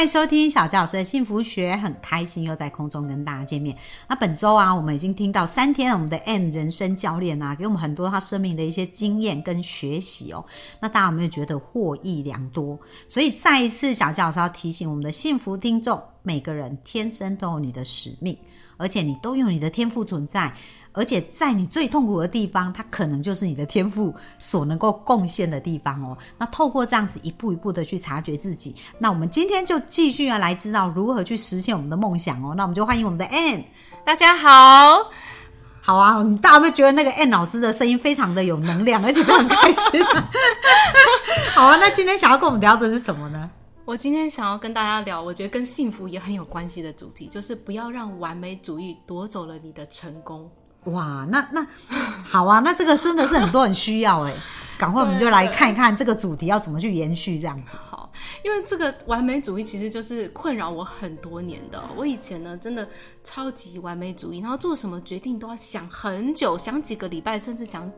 [0.00, 3.76] 欢迎收听小教老师的幸福学，很开心又在空中跟大家见面。
[4.08, 10.42] 那本周啊，我们已经听到三天，我们的 N 人生教练啊，给我们很多他生命的一些经验跟学习哦。
[10.80, 12.80] 那大家有没有觉得获益良多？
[13.10, 18.34] 所以再一次，小教老师要提醒我们的幸福听众，每个人天生都有你的使命，
[18.78, 20.50] 而且你都有你的天赋存在。
[20.92, 26.16] 而且在你最痛苦的地方，它可能就是你的天赋所能够贡献的地方哦。
[26.36, 32.54] 那透过这样子一步一步的去察觉自己，那我们今天就继续要来知道如何去实现我们的梦想哦。
[32.56, 33.62] 那我们就欢迎我们的 Ann，
[34.04, 35.06] 大家好，
[35.80, 36.24] 好啊！
[36.42, 40.04] 大家有没有觉得那个 Ann 老师的声音非常的有能量，而且很开心？
[41.54, 41.76] 好啊！
[41.76, 43.48] 那今天想要跟我们聊的是什么呢？
[43.84, 50.50] 我今天想要跟大家聊，我觉得跟幸福也很有关系的主题，就是不要让完美主义夺走了你的成功。
[50.84, 51.66] 哇，那那
[52.24, 54.34] 好啊，那这个真的是很多人需要哎，
[54.78, 57.72] 赶快我们就来看一看这个主题要怎么去延续这样子。
[57.90, 58.10] 好，
[58.42, 61.82] 因为这个完美主义其实就是困扰我很多年的。
[61.94, 62.88] 我以前呢，真的
[63.22, 67.90] 超级完美主义，然后做什么决定都要想很久，想几个礼拜，甚至想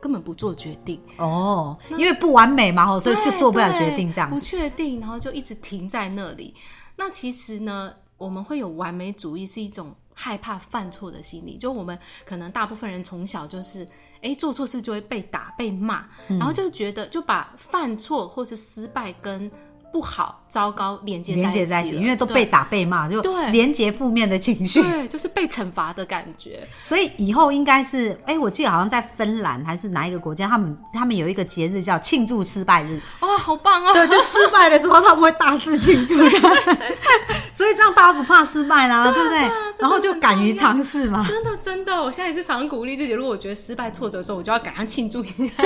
[0.00, 0.98] 根本不做决定。
[1.18, 4.30] 哦，因为不完美嘛，所以就做不了决定这样。
[4.30, 6.54] 不确定，然后就一直停在那里。
[6.96, 9.94] 那其实呢，我们会有完美主义是一种。
[10.22, 13.88] 害怕犯错的心理，就我们可能大部分人从小就是，
[14.20, 19.50] 哎，做错事就会被打、被骂，然后就觉得就把犯错或是失败跟。
[19.92, 26.64] 不好，糟糕，连接连接在一起，因为都被打被骂，就连接负面的情绪，对，就是被惩罚的感觉。
[26.80, 33.00] 所以以后应该是，哎，我记得好像在芬兰还是哪一个国家，他们他们有一个节日叫庆祝失败日。
[33.18, 33.92] 哦，好棒哦！
[33.92, 36.38] 对，就失败的时候他们会大肆庆祝，所
[37.70, 39.38] 以这样大家不怕失败啦，对不对？
[39.78, 41.24] 然后就敢于尝试嘛。
[41.28, 45.44] 真的真的，我现在也是常鼓励自己，如果我觉得失败挫折的时候，我就要赶上庆祝一下。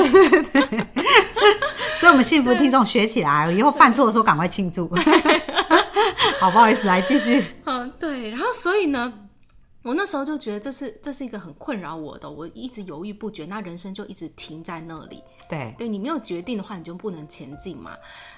[1.98, 4.88] 所以，我们幸福听众学起来，以后犯错的时候赶快庆祝。
[6.40, 7.44] 好，不好意思，来继续。
[7.64, 8.30] 嗯，对。
[8.30, 9.12] 然后，所以呢，
[9.82, 15.22] 我那时候就觉得这是这是一个很困扰我的，我一直犹豫不决，那人生就一直停在那里。
[15.48, 17.96] 对，对你没有决定的话，你就不能前进嘛。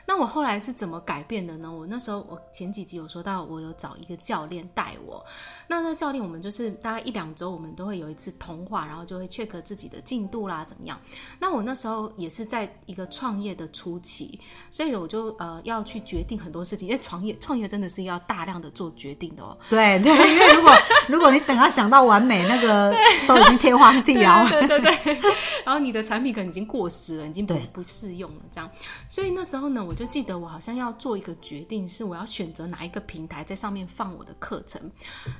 [0.08, 1.72] 那我后来是怎么改变的呢？
[1.72, 5.24] 我那时候我前几集有说到，我有找一个教练带我。
[5.66, 11.00] 那那教练我们就是大概一两周，我们都会有一次通话，然后就会 check 自己的进度啦，怎么样？
[11.40, 14.38] 那我那时候也是在一个创业的初期，
[14.70, 16.86] 所以我就呃要去决定很多事情。
[16.88, 19.58] 因为创业创业真的是要大量的做决定的哦。
[19.68, 20.72] 对对，因为如果
[21.08, 22.94] 如果你等他想到完美，那个
[23.26, 24.48] 都已经天荒地老。
[24.48, 25.18] 对对对。
[25.66, 28.70] 然后你的产品可能已经过时了，已经不不适用了，这样。
[29.08, 29.96] 所以那时候呢，我。
[29.96, 34.92] 就记得我好像要做一个决定，是我要选择哪一个平台在上面放我的课程。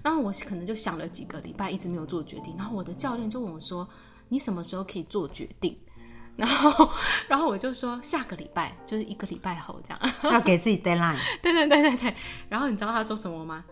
[0.03, 2.55] 然后我可能就想了几个礼拜，一直没有做决定。
[2.56, 3.87] 然后我的教练就问我说
[4.31, 5.78] ：“你什么时候可以做决定？”
[6.37, 6.91] 然后，
[7.28, 10.00] 然后我就说：“下个礼拜，就是一个礼拜后这样。
[10.33, 11.19] ”要给自己 deadline。
[11.43, 12.16] 对对对对对。
[12.49, 13.62] 然后你知道他说什么吗？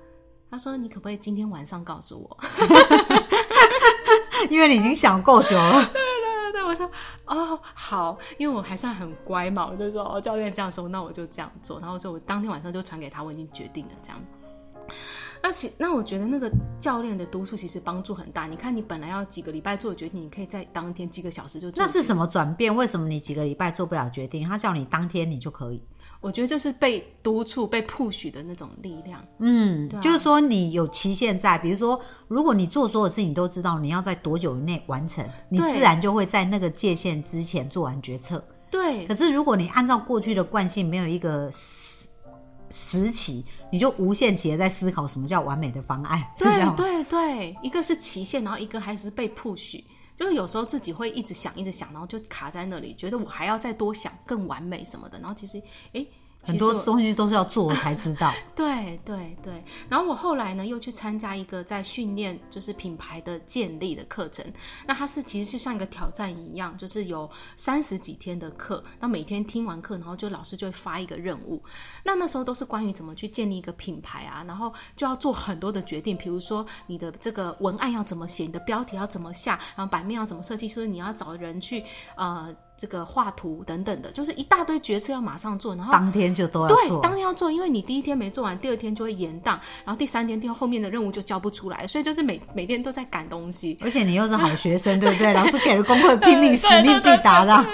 [0.50, 2.38] 他说：“你可不可以今天晚上告诉我？”
[4.50, 5.90] 因为你已经想够久了。
[6.74, 6.90] 我说
[7.26, 11.78] 哦好，因为我还算很乖嘛，我就说哦教练这样说，那我就这样做。
[11.80, 14.20] 然后说我当天晚上就传给他，我已经决定了这样。
[15.42, 18.46] 那其那我觉得那个教练的督促其实帮助很大。
[18.46, 21.70] 你看你本来要几个礼拜做决定，你可以在当天几个小时就。
[21.76, 22.74] 那是什么转变？
[22.74, 24.46] 为什么你几个礼拜做不了决定？
[24.46, 25.82] 他叫你当天你就可以？
[26.24, 29.22] 我觉得就是被督促、被 push 的那种力量。
[29.40, 38.42] 嗯，就是说你有期限在，比如说，如果你做所有事情都知道你要在多久以内完成，你自然就会在那个界限之前做完决策。
[38.70, 39.06] 对。
[39.06, 42.08] 可是如果你按照过去的惯性，没有一个时
[42.70, 46.22] 时期，你就无限期的在思考什么叫完美的方案。
[46.38, 49.84] 对对对，一个是期限，然后一个还是被 push。
[50.16, 55.62] 就是有时候自己会一直想，一直想，然后就卡在那里，觉得我还要再多想更完美什么的，然后其实，
[55.92, 56.06] 哎。
[56.44, 58.32] 很多东西都是要做才知道。
[58.54, 64.44] 对对对，然后我后来呢又去参加一个在训练就是品牌的建立的课程，
[64.86, 71.62] 那它是其实就像一个挑战一样，就是有三十几天的课，那每天听完课，然后就老师就会发一个任务，
[72.04, 81.82] 那那时候都是关于怎么去建立一个品牌啊，然后就要做很多的决定，比如说你的这个文案要怎么写，你的标题要怎么下，然后版面要怎么设计，所以你要找人去
[82.16, 82.54] 呃。
[82.76, 86.76] 这个画图等等的，就是一大堆决策要马上做，然后当天就都要做。
[86.76, 93.78] 对，当天要做，因为你第一天没做完，第二天就会延档，然后第三天、第后面的任务就交不出来，所以就是每每天都在赶东西。
[93.80, 95.32] 而且你又是好学生，对不对？
[95.32, 97.64] 老师给了功课，拼命 使命必达的。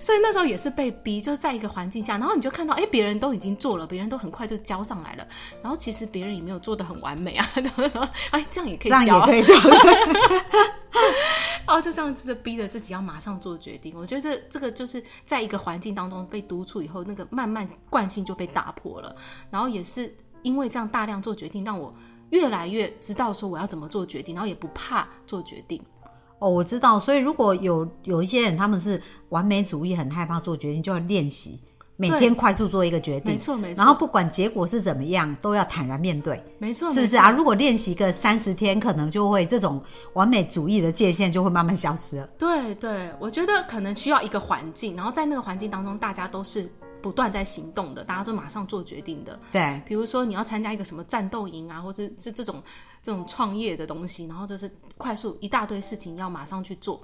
[0.00, 5.26] 所以那时候也是被逼，就在一个环境下，然后你就看到，哎，别人都已经做了，别人都很快就交上来了，
[5.62, 9.54] 然后其实别人也没有做的很完美啊， 就说，哎，这样也可以，这样也可以交。
[11.66, 19.14] 然 后就这样子逼着自己要马上做决定，我觉得这这个就是在一个环境当中被督促以后，那个慢慢惯性就被打破了。
[19.50, 20.12] 然后也是
[20.42, 21.94] 因为这样大量做决定，让我
[22.30, 25.80] 越来越知道说我要怎么做决定，然后也不怕做决定。
[26.38, 26.98] 哦，我知道。
[27.00, 29.00] 所以如果有有一些人他们是
[29.30, 31.58] 完美主义，很害怕做决定，就要练习。
[32.00, 33.78] 每天快速做一个决定，没错没错。
[33.78, 37.28] 然后不管结果是怎么样，都要坦然面对，没错，是不是啊？
[37.28, 39.82] 如果练习个三十天，可能就会这种
[40.12, 42.28] 完美主义的界限就会慢慢消失了。
[42.38, 46.70] 对对，我觉得可能需要一个环境，然后在那个环境当中，大家都是
[47.00, 49.38] 不断在行动的，大家都马上做决定的。
[49.52, 52.62] 对，比如说你要参加一个什么战斗营啊，或者是这种
[53.02, 57.00] 这种创业的东西，然后就是快速一大堆事情要马上去做。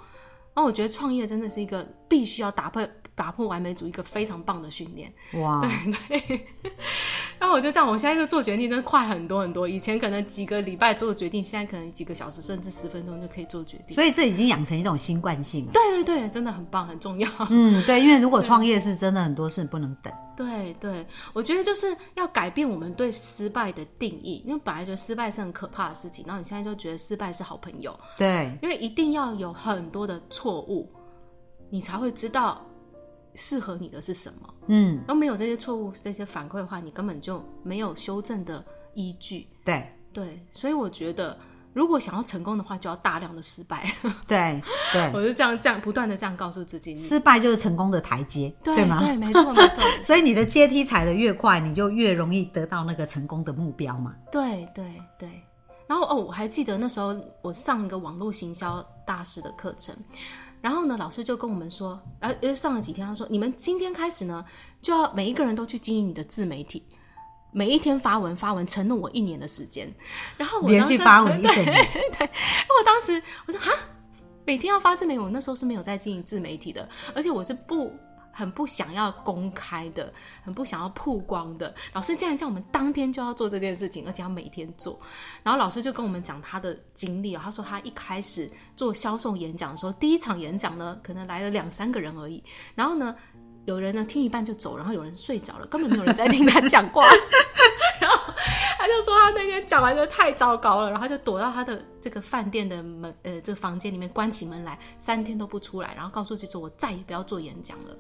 [0.55, 2.87] 那我觉得创业真的是一个必须要打破。
[3.15, 5.61] 打破完美主义一个非常棒的训练，哇！
[6.09, 6.47] 对对，
[7.39, 9.69] 然后我就这样，我现在就做决定真的快很多很多。
[9.69, 13.95] 以前可能几个礼拜做决定，现在可能几个小时甚至十分钟就可以做决定。
[13.95, 15.73] 所以这已经养成一种新惯性了。
[15.73, 17.29] 对对对，真的很棒，很重要。
[17.51, 20.13] 嗯，对，因为如果创业是真的很多事不能等。
[20.37, 27.95] 对对，我觉得就是要改变我们对失败的定义，因为本来觉得失败是很可怕的事情，然后你现在就觉得失败是好朋友。
[28.19, 30.91] 对，因为一定要有很多的错误，
[31.71, 32.61] 你才会知道。
[33.35, 34.55] 适合你的是什么？
[34.69, 38.65] 嗯，然后没有这些错误、这些反馈的话，你根本就没有修正的
[38.95, 39.47] 依据。
[39.65, 41.37] 对对，所以我觉得，
[41.73, 43.93] 如果想要成功的话，就要大量的失败。
[44.29, 48.99] 对对， 我就这样这样不断的这样告诉自己，失败就是成功的台阶，对吗？
[49.01, 49.83] 对，没错没错。
[50.01, 54.15] 所以你的阶梯踩得越快，你就越容易得到那个成功的目标嘛。
[54.31, 54.85] 对对
[55.19, 55.29] 对。
[55.87, 59.95] 然后哦，我还记得那时候我上一个网络行销大师的课程。
[60.65, 64.43] 然后呢，老师就跟我们说，呃，上了几天，他说，你们今天开始呢，
[64.81, 66.83] 就要每一个人都去经营你的自媒体，
[67.53, 69.93] 每一天发文发文，承诺我一年的时间。
[70.39, 72.27] 然后我连续发文 一整年，对。
[72.27, 73.73] 我当时我说哈，
[74.47, 77.93] 每天要发自媒体，我那时候是没有在经营自媒体的，而且我是不。
[78.35, 80.13] 很不想要公开的，
[80.45, 81.73] 很不想要曝光的。
[81.93, 85.01] 老师竟然叫我们当天就要做这件事情，而且要每天做。
[85.43, 92.43] 然后老师就跟我们讲他的经历啊，他说他一开始做销售演讲的时候，第一场演讲呢，可能来了两三个人而已。
[92.75, 93.15] 然后呢，
[93.65, 97.07] 有人呢听一半就走，然后有人睡着了，根本没有人在听他讲话。
[98.01, 98.35] 然后
[98.77, 107.97] 他就说他那天讲完就太糟糕了，然后就躲到他的这个饭店的门呃这个房间里面关起门来，三天都不出来，然后告诉自己说我再也不要做演讲了。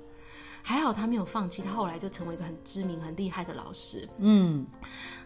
[0.67, 4.09] 还好他没有放弃，他后来就成为一个很知名、很厉害的老师。
[4.17, 4.67] 嗯，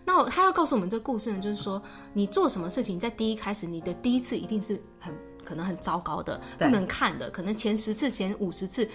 [0.04, 1.80] 那他要告诉我们这个故事呢，就是说
[2.12, 5.14] 你做什么事情，在第一开始，你的第一次一定是很
[5.44, 8.86] 可能很糟糕的，不能看的，可能前十次、前五十次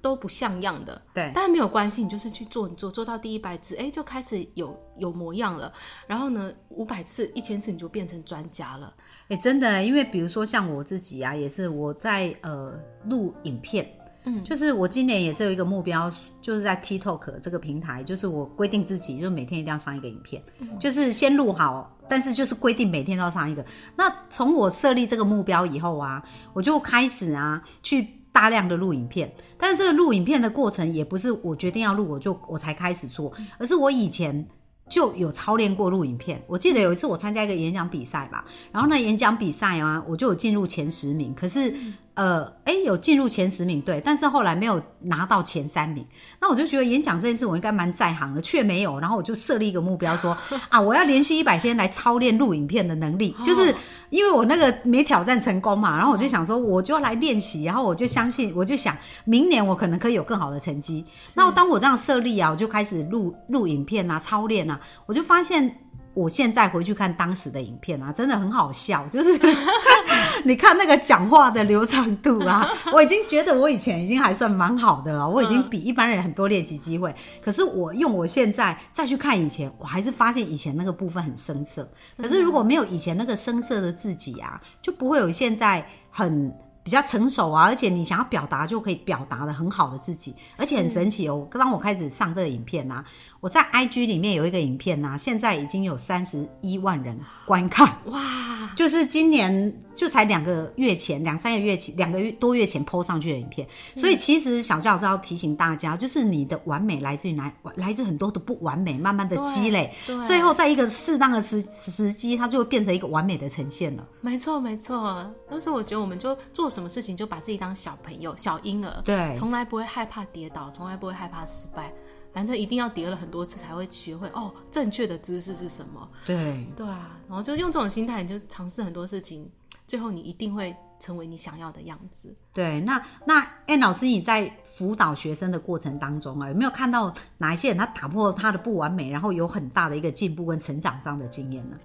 [0.00, 1.02] 都不像样的。
[1.12, 5.72] 对，但是没有关系，你就是去做，你做做到第一百次，哎，就开始有有模样了。
[6.06, 8.94] 然后呢，五百次、一千次，你就变成专家了。
[9.30, 12.72] 哎，真的，因为比如说像我自己啊，也是我在呃
[13.06, 13.92] 录影片。
[14.24, 16.12] 嗯，就是我今年也是有一个目标，
[16.42, 20.42] 就是在 TikTok 这个平台，就是我规定自己，就是每天一定要上一个影片，
[20.78, 23.64] 就是先录好，但是就是规定每天都要上一个。
[23.96, 26.22] 那从我设立这个目标以后啊，
[26.52, 34.46] 我就开始啊去大量的录影片，但是这个录影片的过程也不是我决定要录我就我才开始做，而是我以前
[34.90, 36.42] 就有操练过录影片。
[36.46, 41.72] 我记得有一次我参加一个演讲比赛吧，然后呢演讲比赛啊，我就有进入前十名，可是。
[42.18, 46.04] 呃，哎，有进入前十名，对，但是后来没有拿到前三名。
[46.40, 48.98] 那我就觉得演讲这件事我应该蛮在行的，却没有。
[48.98, 50.36] 然后我就设立一个目标，说
[50.68, 53.72] 啊，我要连续一百天来操练录影片的能力，就是
[54.10, 55.96] 因为我那个没挑战成功嘛。
[55.96, 61.04] 然后我就想说，我就要来练习，然后我就相信，我就想明年我可能可以有更好的成绩。
[61.34, 65.72] 那当我这样设立啊，我就开始录录影片啊，操练啊，我就发现。
[66.14, 69.06] 我现在回去看当时的影片啊，真的很好笑。
[69.06, 69.38] 就是
[70.44, 75.28] 你看那个讲话的流畅度啊， 我已经觉得我以前已经还算蛮好的了。
[75.28, 77.14] 我已经比一般人很多练习机会。
[77.42, 81.88] 可是我用我现在再去看以前，我还是发现以前那个部分很生涩。
[82.16, 86.52] 可是如果没有以前那个生涩的自己啊，就不会有现在很。
[86.80, 91.46] 比较成熟啊，而且你想要表达就可以表达的很好的自己，而且很神奇哦。
[91.50, 93.04] 当我开始上这个影片呐，
[93.40, 98.70] 我在 IG 里面有一个影片呐，现在已经有三十一万人观看哇！
[98.74, 103.66] 就是今年就才两个月前，两三个月前，两个月多月前 PO 上去的影片。
[103.96, 107.52] 所以其实小教老师要提醒大家，就是你的完美来自于哪？
[107.74, 114.06] 来自很多的不完美，慢慢的积累，对最后在一个适当的时时机，它就会变成一个完美的呈现了。
[114.20, 115.28] 没错没错。
[115.50, 121.92] 但是我觉得我们就做什么事情就把自己当小朋友、小婴儿，对从来不会害怕跌倒，从来不会害怕失败。
[122.30, 126.08] 反正一定要跌了很多次才会学会哦，正确的姿势是什么？
[126.26, 129.50] 对，对啊，然后就用这种心态，你就尝试很多事情，
[129.88, 132.32] 最后你一定会成为你想要的样子。
[132.52, 141.76] 对，那那哎老师，你在辅导学生的过程当中啊，有没有看到哪一些人他打破他的不完美，然后有很大的一个进步跟成长这样的经验呢？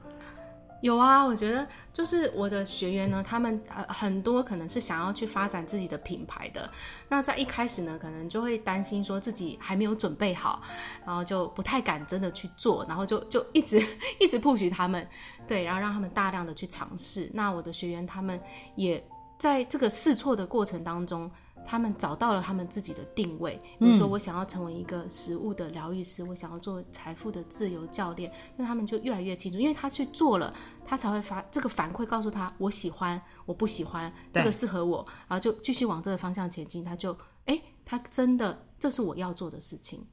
[0.84, 6.70] 有啊，我觉得就是我的学员呢，他们呃很多可能是想要去发展自己的品牌的，
[7.08, 10.62] 那在一开始呢，可能就会担心说自己还没有准备好，
[11.06, 13.80] 然后就不太敢真的去做，然后就就一直
[14.20, 15.08] 一直 push 他们，
[15.48, 17.32] 对，然后让他们大量的去尝试。
[17.34, 18.38] 那我的学员他们
[18.76, 19.02] 也
[19.38, 21.32] 在这个试错的过程当中。
[21.66, 30.54] 他们找到了他们自己的定位，比如说我想要成为一个食物的疗愈师，我想要做财富的自由教练，那他们就越来越清楚，因为他去做了，
[30.86, 40.06] 他才会发这个反馈告诉他我喜欢，我不喜欢，这个适合我，然后就继续往这个方向前进，他就哎，他真的这是我要做的事情，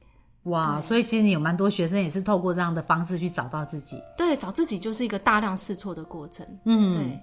[0.43, 4.01] 哇，所以其实你有蛮多学生也是透过这样的方式去找到自己。
[4.17, 7.19] 对，找自己就是一个大量试错的过程，嗯，对。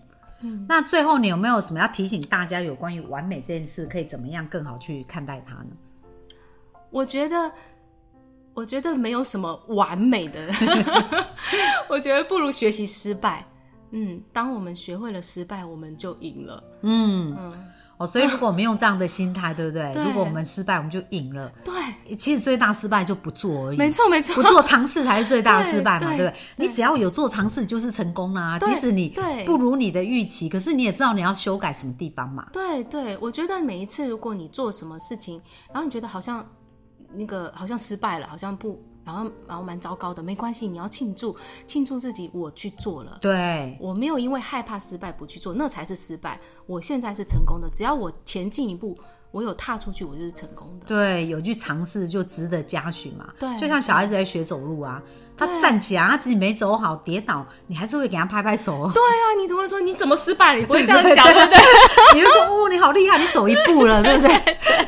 [0.68, 5.70] 那最后你有没有什么要提醒大家有关于完美这件事，可以怎么样更好去看待它呢？
[6.90, 7.52] 我觉得，
[8.54, 10.48] 我觉得没有什么完美的，
[11.88, 13.44] 我觉得不如学习失败。
[13.90, 16.62] 嗯，当我们学会了失败，我们就赢了。
[16.82, 17.64] 嗯嗯，
[17.98, 19.92] 哦，所以如果我们用这样的心态，对不对？
[19.92, 21.52] 对如果我们失败，我们就赢了。
[21.64, 23.76] 对，其实最大失败就不做而已。
[23.76, 26.40] 没错没错不，做尝试才是最大的失败嘛，对对不对？
[26.56, 32.46] 你只要有做尝试，就是成功啦、对即使你对不如你的预期，可是你也知道你要修改什么地方嘛。
[32.52, 35.40] 对对，我觉得每一次如果你做什么事情，
[35.72, 36.46] 然后你觉得好像
[37.12, 41.34] 那个好像失败了，好像不，然后然后蛮糟糕的，没关系，你要庆祝，
[41.66, 43.18] 庆祝自己我去做了。
[43.22, 46.38] 对，我没有因为害怕失败不去做，那才是失败。
[46.66, 48.94] 我现在是成功的，只要我前进一步，
[49.30, 50.86] 我有踏出去，我就是成功的。
[50.86, 53.28] 对，有去尝试就值得嘉许嘛。
[53.38, 55.02] 对就像小孩子在学走路啊，
[55.36, 58.90] 他站起来，他自己没走好，跌倒，你还是会给他拍拍手哦。
[58.94, 60.58] 对啊，你怎么会说你怎么失败了？
[60.58, 61.58] 你不会这样讲，对不对？
[62.14, 64.34] 你就说哦，你好厉害，你走一步了， 对不对？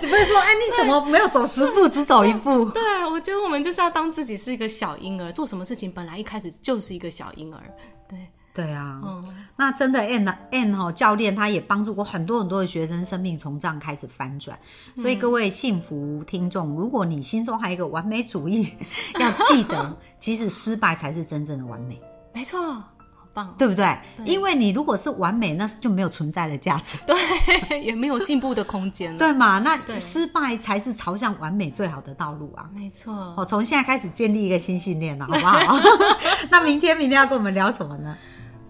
[0.00, 2.64] 你不会说哎，你怎么没有走十步，只走一步？
[2.70, 7.60] 对啊，我觉得我们就是要当自己是一个小婴儿，做什么事情本来一开始就是一个小婴儿。
[8.08, 8.18] 对，
[8.52, 9.24] 对啊，嗯，
[9.56, 14.58] 那真的 N N 哈教练他也帮助过很多很多的学生，生命从这样开始翻转。
[14.96, 18.72] 所以各位幸福听众，如果你心中还有一个完美主义，
[19.20, 22.00] 要记得，其实失败才是真正的完美，
[22.34, 22.84] 没错，好
[23.32, 23.54] 棒。
[23.56, 23.96] 对不对？
[24.24, 27.16] 因为你如果是完美，那就没有存在的价值，对，
[27.80, 29.18] 也没有进步的空间了。
[29.18, 29.60] 对嘛？
[29.60, 32.68] 那失败才是朝向完美最好的道路啊！
[32.74, 33.14] 没错。
[33.36, 35.78] 哦，从现在开始建立一个新信念了，好不好？
[36.50, 38.16] 那明天明天要跟我们聊什么呢？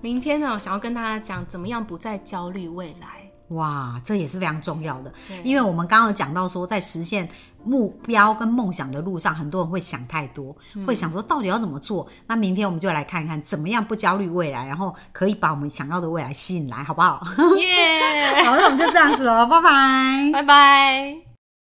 [0.00, 3.09] 明天呢，我想要跟大家讲怎么样不再焦虑未来。
[3.49, 7.28] 哇，这也是非常重要的，因为我们刚刚有讲到说，在实现
[7.64, 12.07] 目标跟梦想的路上，很多人会想太多，会想说到底要怎么做。
[12.28, 17.26] 那明天我们就来看看，怎么样不焦虑未来，然后可以把我们想要的未来吸引来，好不好？
[17.59, 20.30] 耶、 好，那我们就这样子哦，拜拜。
[20.33, 21.29] 拜拜。